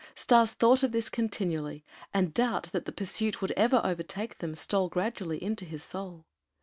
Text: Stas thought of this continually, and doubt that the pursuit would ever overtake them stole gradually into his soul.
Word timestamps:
Stas 0.15 0.53
thought 0.53 0.81
of 0.81 0.93
this 0.93 1.09
continually, 1.09 1.85
and 2.11 2.33
doubt 2.33 2.71
that 2.71 2.85
the 2.85 2.91
pursuit 2.91 3.39
would 3.39 3.51
ever 3.51 3.79
overtake 3.83 4.39
them 4.39 4.55
stole 4.55 4.89
gradually 4.89 5.37
into 5.43 5.63
his 5.63 5.83
soul. 5.83 6.25